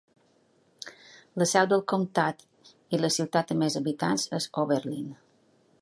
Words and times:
La 1.41 1.47
seu 1.51 1.67
del 1.73 1.83
comptat 1.93 2.41
i 2.97 3.01
la 3.03 3.13
ciutat 3.19 3.55
amb 3.57 3.65
més 3.65 3.79
habitants 3.83 4.27
és 4.41 4.53
Oberlin. 4.65 5.07